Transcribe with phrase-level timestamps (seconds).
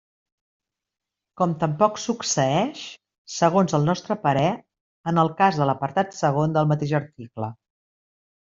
[1.41, 2.81] Com tampoc succeeix,
[3.35, 4.47] segons el nostre parer,
[5.13, 7.53] en el cas de l'apartat segon del mateix article.